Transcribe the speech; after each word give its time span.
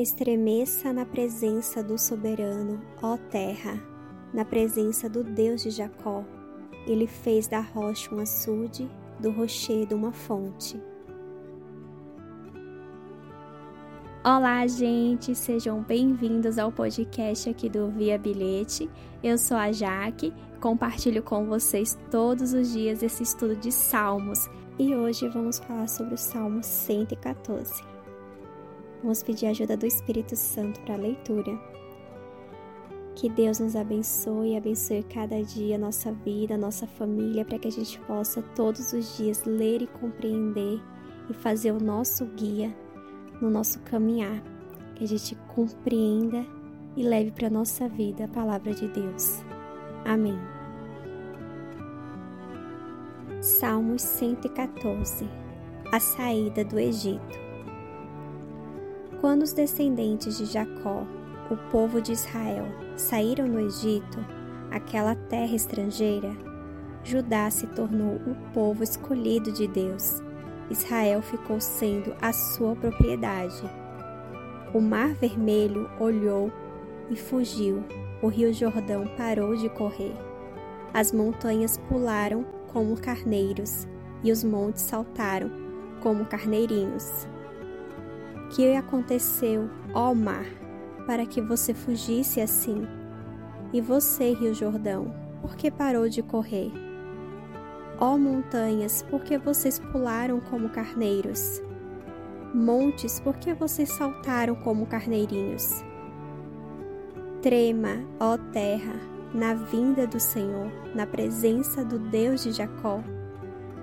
Estremeça 0.00 0.92
na 0.92 1.04
presença 1.04 1.82
do 1.82 1.98
soberano, 1.98 2.80
ó 3.02 3.16
terra, 3.16 3.82
na 4.32 4.44
presença 4.44 5.08
do 5.08 5.24
Deus 5.24 5.64
de 5.64 5.70
Jacó. 5.70 6.24
Ele 6.86 7.08
fez 7.08 7.48
da 7.48 7.58
rocha 7.58 8.14
um 8.14 8.20
açude, 8.20 8.88
do 9.18 9.32
rochedo 9.32 9.96
uma 9.96 10.12
fonte. 10.12 10.80
Olá, 14.24 14.64
gente, 14.68 15.34
sejam 15.34 15.82
bem-vindos 15.82 16.60
ao 16.60 16.70
podcast 16.70 17.50
aqui 17.50 17.68
do 17.68 17.90
Via 17.90 18.16
Bilhete. 18.16 18.88
Eu 19.20 19.36
sou 19.36 19.56
a 19.56 19.72
Jaque, 19.72 20.32
compartilho 20.60 21.24
com 21.24 21.44
vocês 21.46 21.98
todos 22.08 22.52
os 22.52 22.72
dias 22.72 23.02
esse 23.02 23.24
estudo 23.24 23.56
de 23.56 23.72
Salmos 23.72 24.48
e 24.78 24.94
hoje 24.94 25.28
vamos 25.28 25.58
falar 25.58 25.88
sobre 25.88 26.14
o 26.14 26.18
Salmo 26.18 26.62
114. 26.62 27.97
Vamos 29.02 29.22
pedir 29.22 29.46
a 29.46 29.50
ajuda 29.50 29.76
do 29.76 29.86
Espírito 29.86 30.34
Santo 30.34 30.80
para 30.80 30.94
a 30.94 30.98
leitura. 30.98 31.58
Que 33.14 33.28
Deus 33.28 33.58
nos 33.58 33.74
abençoe 33.74 34.56
abençoe 34.56 35.02
cada 35.02 35.42
dia 35.42 35.76
a 35.76 35.78
nossa 35.78 36.12
vida, 36.12 36.54
a 36.54 36.58
nossa 36.58 36.86
família, 36.86 37.44
para 37.44 37.58
que 37.58 37.68
a 37.68 37.70
gente 37.70 37.98
possa 38.00 38.42
todos 38.54 38.92
os 38.92 39.16
dias 39.16 39.44
ler 39.44 39.82
e 39.82 39.86
compreender 39.86 40.80
e 41.28 41.34
fazer 41.34 41.72
o 41.72 41.80
nosso 41.80 42.24
guia 42.26 42.74
no 43.40 43.50
nosso 43.50 43.80
caminhar. 43.80 44.42
Que 44.94 45.04
a 45.04 45.08
gente 45.08 45.36
compreenda 45.54 46.44
e 46.96 47.02
leve 47.02 47.30
para 47.30 47.46
a 47.46 47.50
nossa 47.50 47.88
vida 47.88 48.24
a 48.24 48.28
palavra 48.28 48.74
de 48.74 48.88
Deus. 48.88 49.42
Amém. 50.04 50.38
Salmos 53.40 54.02
114 54.02 55.28
A 55.92 56.00
saída 56.00 56.64
do 56.64 56.78
Egito. 56.78 57.47
Quando 59.28 59.42
os 59.42 59.52
descendentes 59.52 60.38
de 60.38 60.46
Jacó, 60.46 61.06
o 61.50 61.56
povo 61.70 62.00
de 62.00 62.12
Israel, 62.12 62.64
saíram 62.96 63.46
do 63.46 63.60
Egito, 63.60 64.24
aquela 64.70 65.14
terra 65.14 65.54
estrangeira, 65.54 66.34
Judá 67.04 67.50
se 67.50 67.66
tornou 67.66 68.14
o 68.14 68.34
povo 68.54 68.82
escolhido 68.82 69.52
de 69.52 69.68
Deus. 69.68 70.22
Israel 70.70 71.20
ficou 71.20 71.60
sendo 71.60 72.16
a 72.22 72.32
sua 72.32 72.74
propriedade. 72.74 73.70
O 74.72 74.80
Mar 74.80 75.12
Vermelho 75.12 75.90
olhou 76.00 76.50
e 77.10 77.14
fugiu. 77.14 77.84
O 78.22 78.28
Rio 78.28 78.50
Jordão 78.54 79.04
parou 79.14 79.54
de 79.54 79.68
correr. 79.68 80.16
As 80.94 81.12
montanhas 81.12 81.76
pularam 81.76 82.46
como 82.72 82.98
carneiros 82.98 83.86
e 84.24 84.32
os 84.32 84.42
montes 84.42 84.84
saltaram 84.84 85.50
como 86.00 86.24
carneirinhos. 86.24 87.28
Que 88.50 88.74
aconteceu, 88.74 89.68
ó 89.92 90.14
mar, 90.14 90.46
para 91.06 91.26
que 91.26 91.40
você 91.40 91.74
fugisse 91.74 92.40
assim? 92.40 92.86
E 93.72 93.80
você, 93.80 94.32
Rio 94.32 94.54
Jordão, 94.54 95.14
por 95.42 95.54
que 95.54 95.70
parou 95.70 96.08
de 96.08 96.22
correr? 96.22 96.72
Ó 98.00 98.16
montanhas, 98.16 99.02
por 99.02 99.22
que 99.22 99.36
vocês 99.36 99.78
pularam 99.78 100.40
como 100.40 100.70
carneiros? 100.70 101.60
Montes, 102.54 103.20
por 103.20 103.36
que 103.36 103.52
vocês 103.52 103.90
saltaram 103.90 104.54
como 104.54 104.86
carneirinhos? 104.86 105.84
Trema, 107.42 108.00
ó 108.18 108.38
terra, 108.52 108.94
na 109.34 109.52
vinda 109.52 110.06
do 110.06 110.18
Senhor, 110.18 110.72
na 110.94 111.06
presença 111.06 111.84
do 111.84 111.98
Deus 111.98 112.42
de 112.42 112.52
Jacó, 112.52 113.02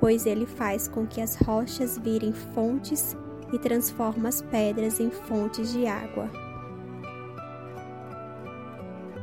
pois 0.00 0.24
ele 0.24 0.46
faz 0.46 0.88
com 0.88 1.06
que 1.06 1.20
as 1.20 1.36
rochas 1.36 1.98
virem 1.98 2.32
fontes 2.32 3.14
e 3.52 3.58
transforma 3.58 4.28
as 4.28 4.42
pedras 4.42 5.00
em 5.00 5.10
fontes 5.10 5.72
de 5.72 5.86
água. 5.86 6.30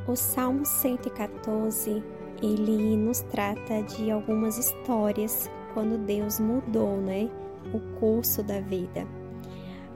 O 0.08 0.16
Salmo 0.16 0.66
114, 0.66 2.04
ele 2.42 2.98
nos 2.98 3.22
trata 3.22 3.82
de 3.84 4.12
algumas 4.12 4.58
histórias 4.58 5.50
quando 5.74 5.98
Deus 5.98 6.40
mudou, 6.40 6.98
né, 6.98 7.30
o 7.74 7.80
curso 8.00 8.44
da 8.44 8.60
vida. 8.60 9.08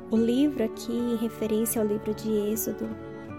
O 0.09 0.16
livro 0.16 0.63
aqui, 0.63 1.17
referência 1.19 1.81
ao 1.81 1.87
livro 1.87 2.13
de 2.13 2.31
Êxodo, 2.31 2.87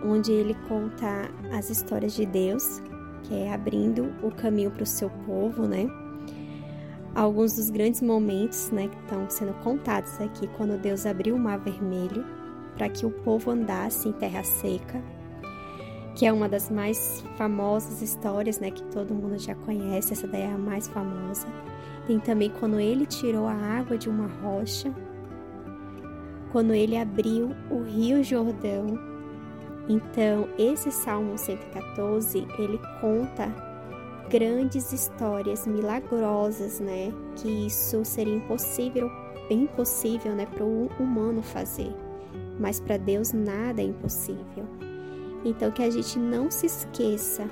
onde 0.05 0.31
ele 0.33 0.55
conta 0.69 1.31
as 1.51 1.71
histórias 1.71 2.13
de 2.13 2.27
Deus, 2.27 2.83
que 3.23 3.35
é 3.35 3.53
abrindo 3.53 4.13
o 4.23 4.31
caminho 4.31 4.71
para 4.71 4.83
o 4.83 4.87
seu 4.87 5.11
povo, 5.27 5.67
né? 5.67 5.87
Alguns 7.15 7.57
dos 7.57 7.71
grandes 7.71 8.03
momentos 8.03 8.71
né, 8.71 8.89
que 8.89 8.97
estão 8.99 9.29
sendo 9.29 9.55
contados 9.63 10.21
aqui 10.21 10.47
quando 10.57 10.79
Deus 10.79 11.07
abriu 11.07 11.37
o 11.37 11.39
Mar 11.39 11.59
Vermelho 11.59 12.25
para 12.77 12.89
que 12.89 13.05
o 13.05 13.11
povo 13.11 13.51
andasse 13.51 14.09
em 14.09 14.13
terra 14.13 14.45
seca, 14.45 15.03
que 16.15 16.25
é 16.25 16.33
uma 16.33 16.49
das 16.49 16.71
mais 16.71 17.25
famosas 17.37 18.01
histórias 18.01 18.61
né, 18.61 18.71
que 18.71 18.85
todo 18.85 19.15
mundo 19.15 19.39
já 19.39 19.55
conhece, 19.55 20.13
essa 20.13 20.27
daí 20.27 20.43
é 20.43 20.53
a 20.53 20.59
mais 20.59 20.87
famosa. 20.89 21.47
Tem 22.07 22.19
também 22.19 22.51
quando 22.51 22.81
ele 22.81 23.05
tirou 23.05 23.47
a 23.47 23.53
água 23.53 23.99
de 23.99 24.09
uma 24.09 24.27
rocha, 24.27 24.95
quando 26.51 26.73
ele 26.73 26.97
abriu 26.97 27.51
o 27.71 27.83
Rio 27.83 28.23
Jordão. 28.25 28.99
Então, 29.89 30.49
esse 30.59 30.91
Salmo 30.91 31.37
114, 31.37 32.47
ele 32.59 32.81
conta 33.01 33.68
grandes 34.29 34.93
histórias 34.93 35.67
milagrosas, 35.67 36.81
né? 36.81 37.13
Que 37.37 37.67
isso 37.67 38.05
seria 38.05 38.35
impossível, 38.35 39.11
bem 39.49 39.63
impossível, 39.63 40.35
né, 40.35 40.47
para 40.47 40.65
o 40.65 40.89
humano 40.99 41.43
fazer. 41.43 41.95
Mas 42.59 42.81
para 42.81 42.97
Deus 42.97 43.33
nada 43.33 43.81
é 43.81 43.85
impossível. 43.85 44.67
Então 45.45 45.71
que 45.71 45.83
a 45.83 45.91
gente 45.91 46.19
não 46.19 46.51
se 46.51 46.67
esqueça, 46.67 47.45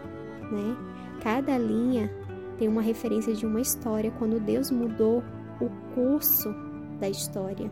né? 0.51 0.77
Cada 1.23 1.57
linha 1.57 2.11
tem 2.59 2.69
uma 2.69 2.83
referência 2.83 3.35
de 3.35 3.47
uma 3.47 3.61
história 3.61 4.11
quando 4.19 4.41
Deus 4.41 4.71
mudou 4.71 5.23
o 5.61 5.69
curso 5.95 6.55
da 7.01 7.09
história. 7.09 7.71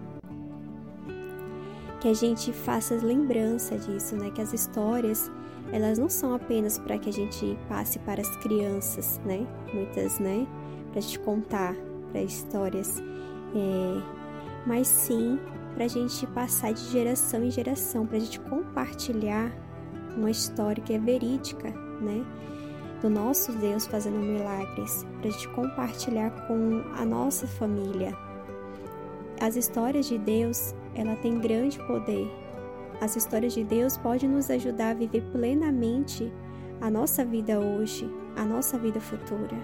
Que 2.00 2.08
a 2.08 2.14
gente 2.14 2.52
faça 2.52 2.94
lembrança 2.94 3.76
disso, 3.78 4.14
né? 4.16 4.30
Que 4.30 4.40
as 4.40 4.52
histórias 4.52 5.30
elas 5.72 5.98
não 5.98 6.08
são 6.08 6.34
apenas 6.34 6.78
para 6.78 6.98
que 6.98 7.08
a 7.08 7.12
gente 7.12 7.58
passe 7.68 7.98
para 8.00 8.20
as 8.20 8.36
crianças, 8.38 9.20
né? 9.24 9.46
Muitas, 9.72 10.18
né? 10.18 10.46
Para 10.92 11.00
gente 11.00 11.18
contar 11.20 11.74
para 12.10 12.22
histórias, 12.22 13.00
é, 13.00 14.02
mas 14.66 14.86
sim 14.86 15.38
para 15.74 15.86
a 15.86 15.88
gente 15.88 16.24
passar 16.28 16.72
de 16.72 16.84
geração 16.90 17.42
em 17.42 17.50
geração, 17.50 18.06
para 18.06 18.16
a 18.16 18.20
gente 18.20 18.38
compartilhar 18.40 19.52
uma 20.16 20.30
história 20.30 20.82
que 20.82 20.92
é 20.92 20.98
verídica, 20.98 21.70
né? 22.00 22.24
Do 23.02 23.10
nosso 23.10 23.52
Deus 23.52 23.84
fazendo 23.86 24.18
milagres, 24.18 25.04
para 25.18 25.28
a 25.28 25.32
gente 25.32 25.48
compartilhar 25.48 26.30
com 26.46 26.82
a 26.96 27.04
nossa 27.04 27.46
família. 27.46 28.16
As 29.40 29.56
histórias 29.56 30.06
de 30.06 30.16
Deus, 30.16 30.74
ela 30.94 31.16
tem 31.16 31.40
grande 31.40 31.78
poder 31.86 32.30
as 33.00 33.16
histórias 33.16 33.52
de 33.52 33.64
Deus 33.64 33.96
podem 33.96 34.28
nos 34.28 34.50
ajudar 34.50 34.90
a 34.90 34.94
viver 34.94 35.22
plenamente 35.32 36.32
a 36.80 36.90
nossa 36.90 37.24
vida 37.24 37.58
hoje, 37.58 38.10
a 38.36 38.44
nossa 38.44 38.78
vida 38.78 39.00
futura. 39.00 39.56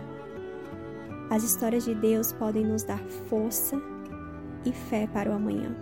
As 1.29 1.45
histórias 1.45 1.85
de 1.85 1.95
Deus 1.95 2.33
podem 2.33 2.65
nos 2.65 2.83
dar 2.83 3.01
força 3.29 3.81
e 4.65 4.73
fé 4.73 5.07
para 5.07 5.31
o 5.31 5.35
amanhã. 5.35 5.75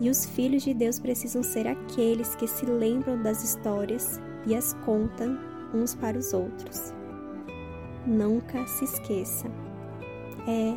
E 0.00 0.10
os 0.10 0.26
filhos 0.26 0.62
de 0.62 0.74
Deus 0.74 0.98
precisam 0.98 1.42
ser 1.42 1.66
aqueles 1.66 2.34
que 2.34 2.46
se 2.46 2.66
lembram 2.66 3.22
das 3.22 3.42
histórias 3.42 4.20
e 4.46 4.54
as 4.54 4.74
contam 4.84 5.38
uns 5.72 5.94
para 5.94 6.18
os 6.18 6.32
outros. 6.32 6.92
Nunca 8.06 8.66
se 8.66 8.84
esqueça. 8.84 9.48
É 10.46 10.74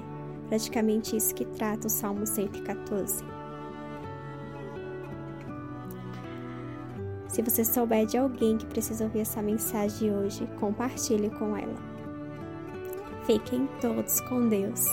praticamente 0.47 1.17
isso 1.17 1.35
que 1.35 1.43
trata 1.43 1.87
o 1.87 1.89
Salmo 1.89 2.25
114. 2.25 3.36
Se 7.37 7.43
você 7.43 7.63
souber 7.63 8.03
de 8.07 8.17
alguém 8.17 8.57
que 8.57 8.65
precisa 8.65 9.03
ouvir 9.03 9.19
essa 9.19 9.43
mensagem 9.43 10.11
hoje, 10.11 10.47
compartilhe 10.59 11.29
com 11.29 11.55
ela. 11.55 11.75
Fiquem 13.27 13.69
todos 13.79 14.19
com 14.21 14.49
Deus. 14.49 14.83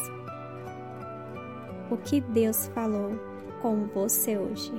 O 1.91 1.97
que 1.97 2.21
Deus 2.21 2.67
falou 2.75 3.19
com 3.63 3.87
você 3.87 4.37
hoje? 4.37 4.71